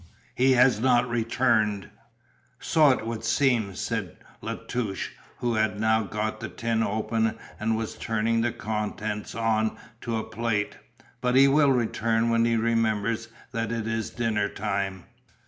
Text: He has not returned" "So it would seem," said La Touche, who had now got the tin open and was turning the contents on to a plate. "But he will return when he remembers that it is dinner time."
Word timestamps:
He 0.33 0.53
has 0.53 0.79
not 0.79 1.07
returned" 1.07 1.91
"So 2.59 2.89
it 2.89 3.05
would 3.05 3.23
seem," 3.23 3.75
said 3.75 4.17
La 4.41 4.55
Touche, 4.55 5.09
who 5.37 5.53
had 5.53 5.79
now 5.79 6.01
got 6.01 6.39
the 6.39 6.49
tin 6.49 6.81
open 6.81 7.37
and 7.59 7.77
was 7.77 7.93
turning 7.93 8.41
the 8.41 8.51
contents 8.51 9.35
on 9.35 9.77
to 10.01 10.17
a 10.17 10.23
plate. 10.23 10.75
"But 11.21 11.35
he 11.35 11.47
will 11.47 11.71
return 11.71 12.31
when 12.31 12.45
he 12.45 12.55
remembers 12.57 13.27
that 13.51 13.71
it 13.71 13.85
is 13.85 14.09
dinner 14.09 14.49
time." 14.49 15.03